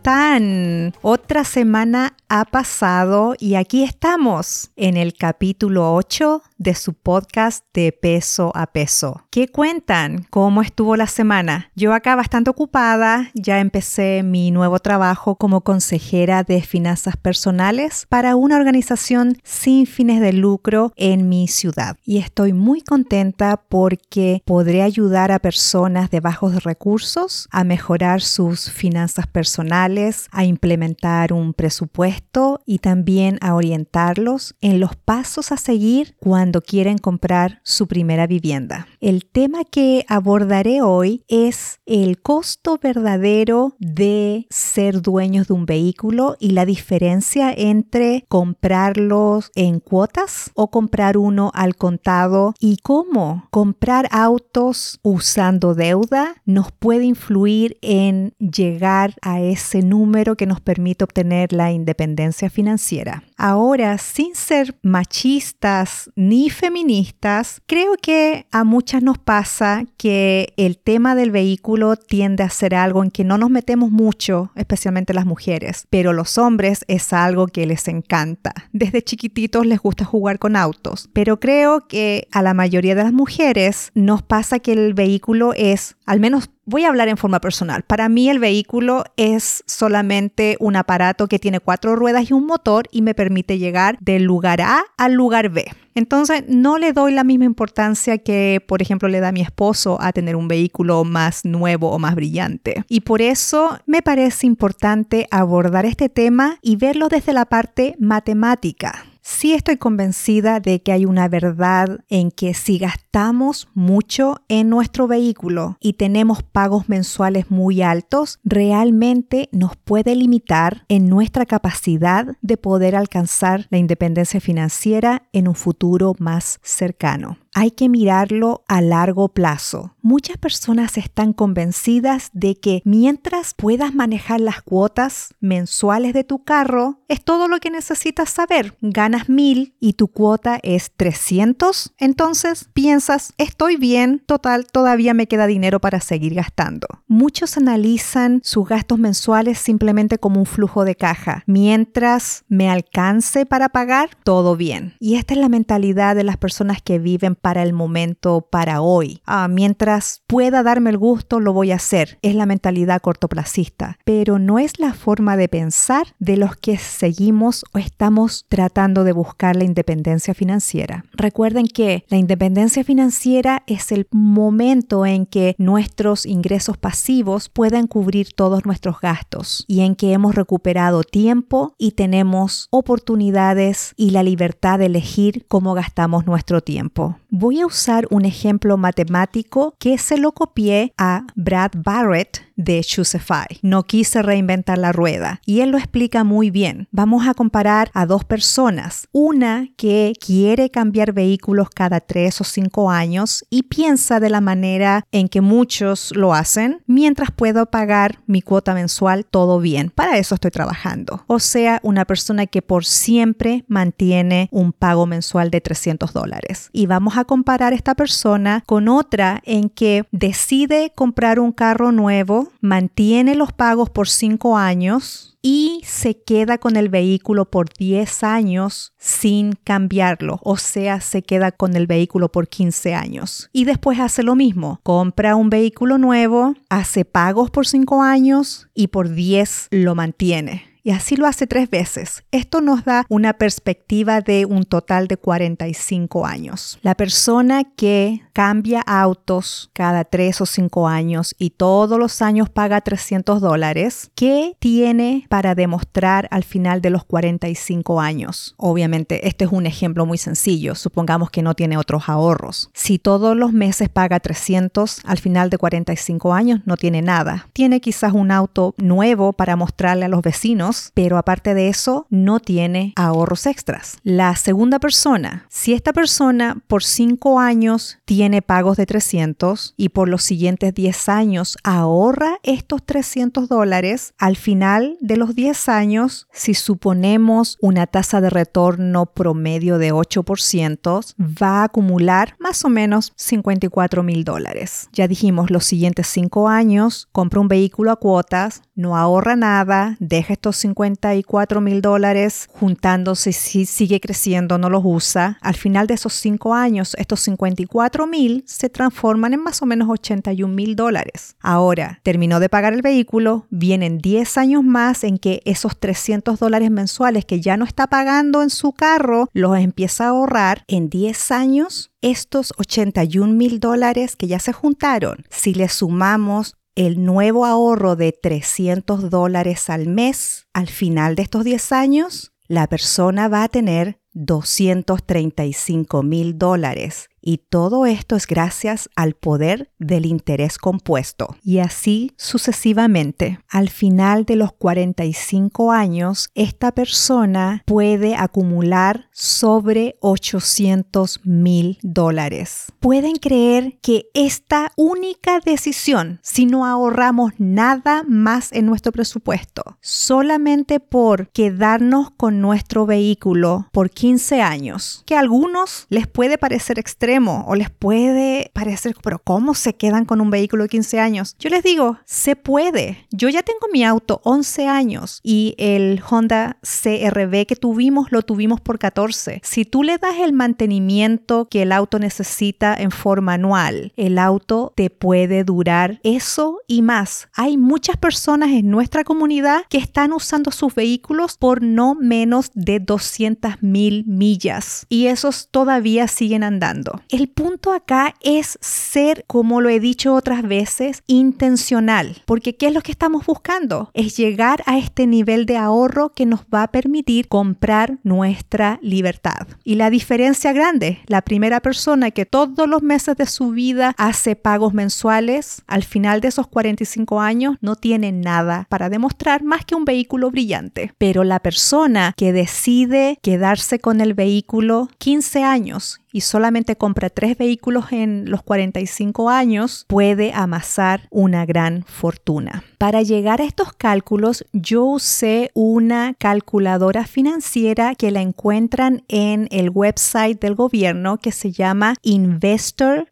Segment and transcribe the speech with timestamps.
[0.00, 0.94] están?
[1.02, 7.90] Otra semana ha pasado y aquí estamos en el capítulo 8 de su podcast de
[7.90, 9.24] peso a peso.
[9.30, 10.26] ¿Qué cuentan?
[10.30, 11.72] ¿Cómo estuvo la semana?
[11.74, 18.36] Yo acá bastante ocupada, ya empecé mi nuevo trabajo como consejera de finanzas personales para
[18.36, 21.96] una organización sin fines de lucro en mi ciudad.
[22.04, 28.70] Y estoy muy contenta porque podré ayudar a personas de bajos recursos a mejorar sus
[28.70, 32.19] finanzas personales, a implementar un presupuesto
[32.64, 38.86] y también a orientarlos en los pasos a seguir cuando quieren comprar su primera vivienda.
[39.00, 46.36] El tema que abordaré hoy es el costo verdadero de ser dueños de un vehículo
[46.38, 54.08] y la diferencia entre comprarlos en cuotas o comprar uno al contado y cómo comprar
[54.12, 61.52] autos usando deuda nos puede influir en llegar a ese número que nos permite obtener
[61.52, 62.09] la independencia
[62.50, 63.22] financiera.
[63.36, 71.14] Ahora, sin ser machistas ni feministas, creo que a muchas nos pasa que el tema
[71.14, 75.86] del vehículo tiende a ser algo en que no nos metemos mucho, especialmente las mujeres,
[75.90, 78.52] pero los hombres es algo que les encanta.
[78.72, 83.12] Desde chiquititos les gusta jugar con autos, pero creo que a la mayoría de las
[83.12, 87.82] mujeres nos pasa que el vehículo es, al menos Voy a hablar en forma personal.
[87.82, 92.86] Para mí el vehículo es solamente un aparato que tiene cuatro ruedas y un motor
[92.92, 95.64] y me permite llegar del lugar A al lugar B.
[95.96, 100.12] Entonces no le doy la misma importancia que, por ejemplo, le da mi esposo a
[100.12, 102.84] tener un vehículo más nuevo o más brillante.
[102.88, 109.09] Y por eso me parece importante abordar este tema y verlo desde la parte matemática
[109.22, 115.06] Sí estoy convencida de que hay una verdad en que si gastamos mucho en nuestro
[115.06, 122.56] vehículo y tenemos pagos mensuales muy altos, realmente nos puede limitar en nuestra capacidad de
[122.56, 129.28] poder alcanzar la independencia financiera en un futuro más cercano hay que mirarlo a largo
[129.28, 129.94] plazo.
[130.02, 137.00] Muchas personas están convencidas de que mientras puedas manejar las cuotas mensuales de tu carro,
[137.08, 138.76] es todo lo que necesitas saber.
[138.80, 145.46] Ganas mil y tu cuota es 300, entonces piensas, estoy bien, total, todavía me queda
[145.46, 146.86] dinero para seguir gastando.
[147.06, 151.42] Muchos analizan sus gastos mensuales simplemente como un flujo de caja.
[151.46, 154.94] Mientras me alcance para pagar, todo bien.
[154.98, 159.22] Y esta es la mentalidad de las personas que viven para el momento, para hoy.
[159.26, 162.18] Ah, mientras pueda darme el gusto, lo voy a hacer.
[162.22, 167.64] Es la mentalidad cortoplacista, pero no es la forma de pensar de los que seguimos
[167.72, 171.04] o estamos tratando de buscar la independencia financiera.
[171.12, 178.32] Recuerden que la independencia financiera es el momento en que nuestros ingresos pasivos puedan cubrir
[178.34, 184.78] todos nuestros gastos y en que hemos recuperado tiempo y tenemos oportunidades y la libertad
[184.78, 187.16] de elegir cómo gastamos nuestro tiempo.
[187.32, 193.58] Voy a usar un ejemplo matemático que se lo copié a Brad Barrett de Choosify.
[193.62, 196.88] No quise reinventar la rueda y él lo explica muy bien.
[196.90, 199.08] Vamos a comparar a dos personas.
[199.12, 205.04] Una que quiere cambiar vehículos cada tres o cinco años y piensa de la manera
[205.12, 209.90] en que muchos lo hacen, mientras puedo pagar mi cuota mensual todo bien.
[209.90, 211.24] Para eso estoy trabajando.
[211.26, 216.68] O sea, una persona que por siempre mantiene un pago mensual de 300 dólares.
[216.72, 222.49] Y vamos a comparar esta persona con otra en que decide comprar un carro nuevo
[222.60, 228.92] mantiene los pagos por 5 años y se queda con el vehículo por 10 años
[228.98, 233.48] sin cambiarlo, o sea, se queda con el vehículo por 15 años.
[233.52, 238.88] Y después hace lo mismo, compra un vehículo nuevo, hace pagos por 5 años y
[238.88, 242.24] por 10 lo mantiene y así lo hace tres veces.
[242.30, 246.78] Esto nos da una perspectiva de un total de 45 años.
[246.82, 252.80] La persona que cambia autos cada tres o cinco años y todos los años paga
[252.80, 258.54] 300 dólares, ¿qué tiene para demostrar al final de los 45 años?
[258.56, 260.74] Obviamente, este es un ejemplo muy sencillo.
[260.74, 262.70] Supongamos que no tiene otros ahorros.
[262.72, 267.46] Si todos los meses paga 300, al final de 45 años no tiene nada.
[267.52, 272.40] Tiene quizás un auto nuevo para mostrarle a los vecinos, pero aparte de eso, no
[272.40, 273.98] tiene ahorros extras.
[274.02, 280.08] La segunda persona, si esta persona por 5 años tiene pagos de 300 y por
[280.08, 286.54] los siguientes 10 años ahorra estos 300 dólares, al final de los 10 años, si
[286.54, 294.02] suponemos una tasa de retorno promedio de 8%, va a acumular más o menos 54
[294.02, 294.88] mil dólares.
[294.92, 300.32] Ya dijimos, los siguientes 5 años compra un vehículo a cuotas, no ahorra nada, deja
[300.32, 305.38] estos 54 mil dólares juntándose, si sigue creciendo, no los usa.
[305.42, 308.06] Al final de esos 5 años, estos 54
[308.46, 311.36] se transforman en más o menos 81 mil dólares.
[311.40, 316.70] Ahora, terminó de pagar el vehículo, vienen 10 años más en que esos 300 dólares
[316.70, 320.64] mensuales que ya no está pagando en su carro, los empieza a ahorrar.
[320.66, 327.04] En 10 años, estos 81 mil dólares que ya se juntaron, si le sumamos el
[327.04, 333.28] nuevo ahorro de 300 dólares al mes, al final de estos 10 años, la persona
[333.28, 340.58] va a tener 235 mil dólares y todo esto es gracias al poder del interés
[340.58, 341.36] compuesto.
[341.42, 343.40] Y así sucesivamente.
[343.48, 352.66] Al final de los 45 años, esta persona puede acumular sobre 800 mil dólares.
[352.80, 360.80] Pueden creer que esta única decisión, si no ahorramos nada más en nuestro presupuesto, solamente
[360.80, 367.09] por quedarnos con nuestro vehículo por 15 años, que a algunos les puede parecer extremo,
[367.18, 371.34] o les puede parecer, pero ¿cómo se quedan con un vehículo de 15 años?
[371.40, 373.06] Yo les digo, se puede.
[373.10, 378.60] Yo ya tengo mi auto 11 años y el Honda CRV que tuvimos lo tuvimos
[378.60, 379.40] por 14.
[379.42, 384.72] Si tú le das el mantenimiento que el auto necesita en forma anual, el auto
[384.76, 387.28] te puede durar eso y más.
[387.34, 392.78] Hay muchas personas en nuestra comunidad que están usando sus vehículos por no menos de
[392.78, 396.99] 200 mil millas y esos todavía siguen andando.
[397.08, 402.74] El punto acá es ser, como lo he dicho otras veces, intencional, porque ¿qué es
[402.74, 403.90] lo que estamos buscando?
[403.94, 409.46] Es llegar a este nivel de ahorro que nos va a permitir comprar nuestra libertad.
[409.64, 414.36] Y la diferencia grande, la primera persona que todos los meses de su vida hace
[414.36, 419.74] pagos mensuales, al final de esos 45 años no tiene nada para demostrar más que
[419.74, 420.92] un vehículo brillante.
[420.98, 427.36] Pero la persona que decide quedarse con el vehículo 15 años y solamente compra tres
[427.38, 432.64] vehículos en los 45 años, puede amasar una gran fortuna.
[432.80, 439.68] Para llegar a estos cálculos, yo usé una calculadora financiera que la encuentran en el
[439.68, 443.10] website del gobierno que se llama investor.gov.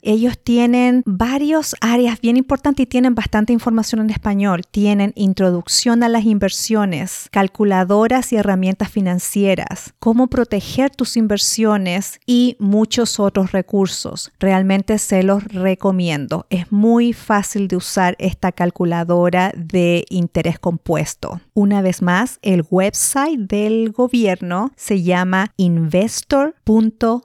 [0.00, 4.62] Ellos tienen varias áreas bien importantes y tienen bastante información en español.
[4.70, 13.20] Tienen introducción a las inversiones, calculadoras y herramientas financieras, cómo proteger tus inversiones y muchos
[13.20, 14.32] otros recursos.
[14.40, 16.46] Realmente se los recomiendo.
[16.48, 21.40] Es muy fácil de usar esta calculadora de interés compuesto.
[21.54, 27.22] Una vez más, el website del gobierno se llama investor.gov.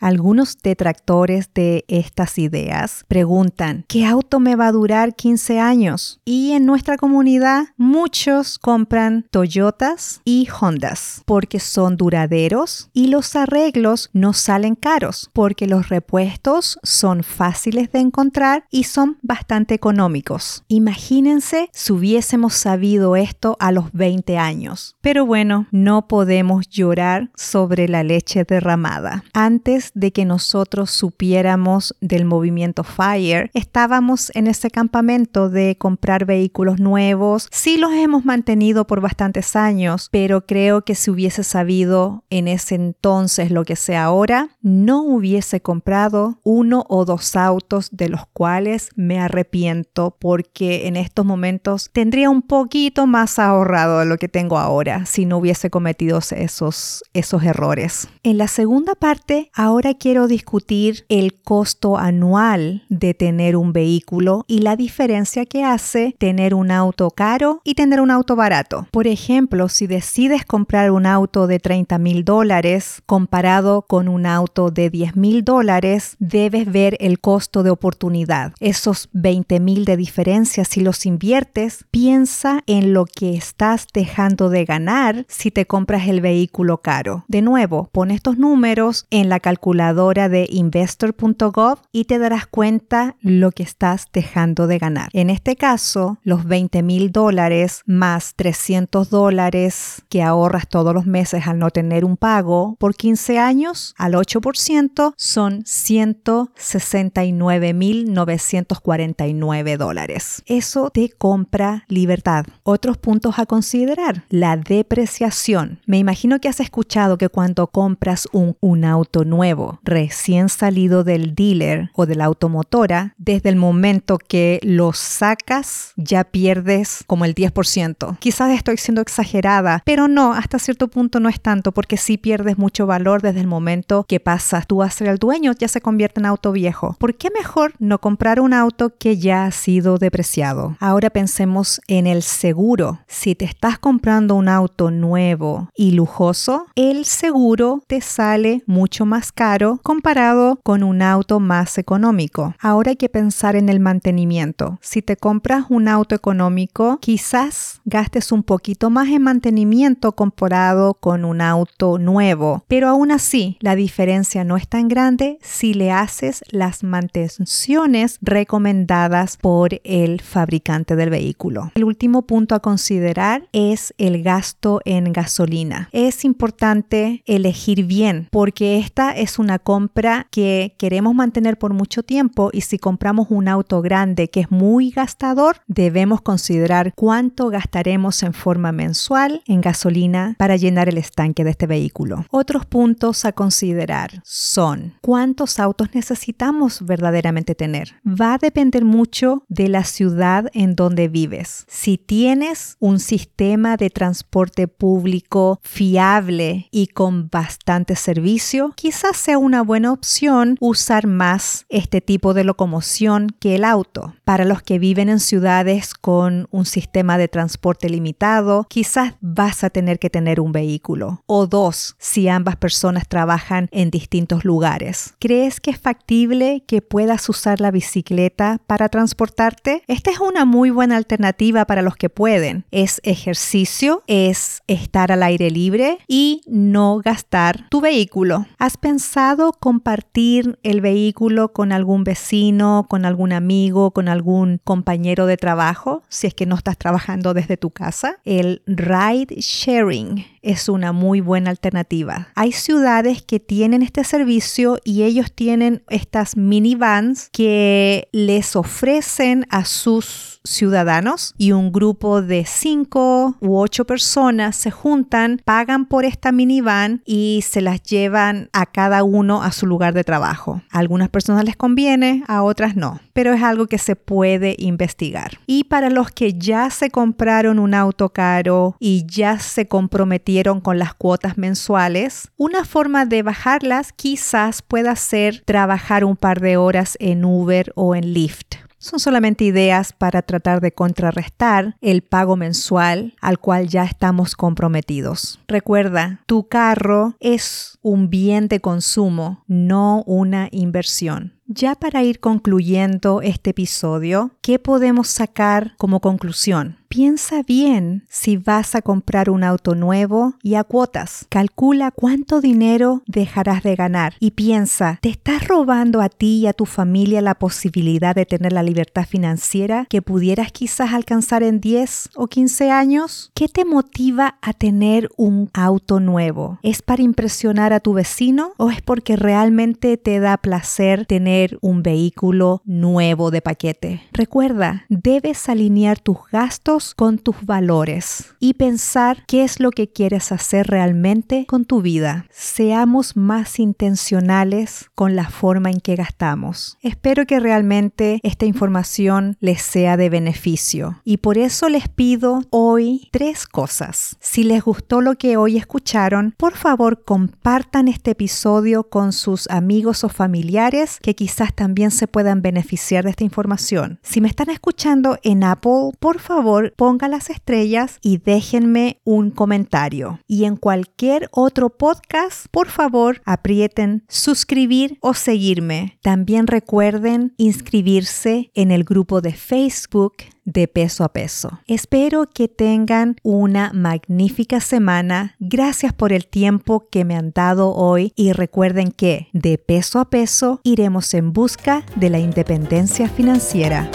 [0.00, 6.20] Algunos detractores de estas ideas preguntan, ¿qué auto me va a durar 15 años?
[6.24, 14.10] Y en nuestra comunidad muchos compran Toyotas y Hondas porque son duraderos y los arreglos
[14.12, 20.64] no salen caros porque los repuestos son fáciles de encontrar y son bastante económicos.
[20.68, 24.96] Imagínense si hubiésemos sabido esto a los 20 años.
[25.00, 29.24] Pero bueno, no podemos llorar sobre la leche derramada.
[29.32, 36.80] Antes de que nosotros supiéramos del movimiento FIRE, estábamos en ese campamento de comprar vehículos
[36.80, 37.48] nuevos.
[37.50, 42.74] Sí los hemos mantenido por bastantes años, pero creo que si hubiese sabido en ese
[42.74, 48.90] entonces lo que sé ahora, no hubiese comprado uno o dos autos de los cuales
[48.96, 54.58] me arrepiento porque en estos momentos tendría un poquito más ahorrado de lo que tengo
[54.58, 58.08] ahora si no hubiese cometido esos, esos errores.
[58.22, 64.44] En la segunda parte, ahora Ahora quiero discutir el costo anual de tener un vehículo
[64.46, 68.86] y la diferencia que hace tener un auto caro y tener un auto barato.
[68.92, 74.70] Por ejemplo, si decides comprar un auto de 30 mil dólares comparado con un auto
[74.70, 78.52] de 10 mil dólares, debes ver el costo de oportunidad.
[78.60, 84.66] Esos 20 mil de diferencia, si los inviertes, piensa en lo que estás dejando de
[84.66, 87.24] ganar si te compras el vehículo caro.
[87.26, 93.50] De nuevo, pon estos números en la calculadora de investor.gov y te darás cuenta lo
[93.50, 95.08] que estás dejando de ganar.
[95.14, 101.46] En este caso, los 20 mil dólares más 300 dólares que ahorras todos los meses
[101.46, 110.42] al no tener un pago por 15 años al 8% son 169 mil 949 dólares.
[110.44, 112.44] Eso te compra libertad.
[112.64, 114.24] Otros puntos a considerar.
[114.28, 115.80] La depreciación.
[115.86, 121.34] Me imagino que has escuchado que cuando compras un, un auto nuevo recién salido del
[121.34, 127.34] dealer o de la automotora, desde el momento que lo sacas ya pierdes como el
[127.34, 128.18] 10%.
[128.18, 132.58] Quizás estoy siendo exagerada, pero no, hasta cierto punto no es tanto porque si pierdes
[132.58, 136.20] mucho valor desde el momento que pasas tú a ser el dueño, ya se convierte
[136.20, 136.96] en auto viejo.
[136.98, 140.76] ¿Por qué mejor no comprar un auto que ya ha sido depreciado?
[140.80, 143.00] Ahora pensemos en el seguro.
[143.06, 149.32] Si te estás comprando un auto nuevo y lujoso, el seguro te sale mucho más
[149.32, 149.43] caro
[149.82, 152.54] comparado con un auto más económico.
[152.60, 154.78] Ahora hay que pensar en el mantenimiento.
[154.80, 161.24] Si te compras un auto económico, quizás gastes un poquito más en mantenimiento comparado con
[161.26, 166.42] un auto nuevo, pero aún así la diferencia no es tan grande si le haces
[166.50, 171.70] las mantenciones recomendadas por el fabricante del vehículo.
[171.74, 175.90] El último punto a considerar es el gasto en gasolina.
[175.92, 182.50] Es importante elegir bien porque esta es una compra que queremos mantener por mucho tiempo
[182.52, 188.34] y si compramos un auto grande que es muy gastador, debemos considerar cuánto gastaremos en
[188.34, 192.26] forma mensual en gasolina para llenar el estanque de este vehículo.
[192.30, 197.94] Otros puntos a considerar son cuántos autos necesitamos verdaderamente tener.
[198.04, 201.64] Va a depender mucho de la ciudad en donde vives.
[201.68, 209.62] Si tienes un sistema de transporte público fiable y con bastante servicio, quizás sea una
[209.62, 214.12] buena opción usar más este tipo de locomoción que el auto.
[214.24, 219.70] Para los que viven en ciudades con un sistema de transporte limitado, quizás vas a
[219.70, 225.14] tener que tener un vehículo o dos si ambas personas trabajan en distintos lugares.
[225.20, 229.84] ¿Crees que es factible que puedas usar la bicicleta para transportarte?
[229.86, 232.66] Esta es una muy buena alternativa para los que pueden.
[232.70, 238.44] Es ejercicio, es estar al aire libre y no gastar tu vehículo.
[238.58, 239.13] ¿Has pensado
[239.60, 246.26] compartir el vehículo con algún vecino, con algún amigo, con algún compañero de trabajo, si
[246.26, 248.18] es que no estás trabajando desde tu casa?
[248.24, 252.28] El ride sharing es una muy buena alternativa.
[252.34, 259.64] Hay ciudades que tienen este servicio y ellos tienen estas minivans que les ofrecen a
[259.64, 266.32] sus ciudadanos y un grupo de cinco u ocho personas se juntan, pagan por esta
[266.32, 270.62] minivan y se las llevan a cada uno a su lugar de trabajo.
[270.70, 275.38] A algunas personas les conviene, a otras no, pero es algo que se puede investigar.
[275.46, 280.78] Y para los que ya se compraron un auto caro y ya se comprometieron con
[280.78, 286.96] las cuotas mensuales, una forma de bajarlas quizás pueda ser trabajar un par de horas
[287.00, 293.14] en Uber o en Lyft son solamente ideas para tratar de contrarrestar el pago mensual
[293.22, 295.40] al cual ya estamos comprometidos.
[295.48, 301.32] Recuerda, tu carro es un bien de consumo, no una inversión.
[301.56, 306.78] Ya para ir concluyendo este episodio, ¿qué podemos sacar como conclusión?
[306.88, 311.26] Piensa bien si vas a comprar un auto nuevo y a cuotas.
[311.28, 316.52] Calcula cuánto dinero dejarás de ganar y piensa, ¿te estás robando a ti y a
[316.52, 322.10] tu familia la posibilidad de tener la libertad financiera que pudieras quizás alcanzar en 10
[322.14, 323.32] o 15 años?
[323.34, 326.60] ¿Qué te motiva a tener un auto nuevo?
[326.62, 331.82] ¿Es para impresionar a tu vecino o es porque realmente te da placer tener un
[331.82, 334.02] vehículo nuevo de paquete?
[334.12, 340.32] Recuerda, debes alinear tus gastos con tus valores y pensar qué es lo que quieres
[340.32, 342.26] hacer realmente con tu vida.
[342.30, 346.78] Seamos más intencionales con la forma en que gastamos.
[346.82, 353.08] Espero que realmente esta información les sea de beneficio y por eso les pido hoy
[353.12, 354.16] tres cosas.
[354.20, 360.04] Si les gustó lo que hoy escucharon, por favor compartan este episodio con sus amigos
[360.04, 361.14] o familiares que
[361.54, 363.98] también se puedan beneficiar de esta información.
[364.02, 370.20] Si me están escuchando en Apple, por favor ponga las estrellas y déjenme un comentario.
[370.26, 375.98] Y en cualquier otro podcast, por favor aprieten suscribir o seguirme.
[376.02, 381.60] También recuerden inscribirse en el grupo de Facebook de peso a peso.
[381.66, 385.36] Espero que tengan una magnífica semana.
[385.40, 390.10] Gracias por el tiempo que me han dado hoy y recuerden que de peso a
[390.10, 393.90] peso iremos en busca de la independencia financiera.